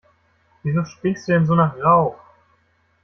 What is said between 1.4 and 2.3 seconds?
so nach Rauch?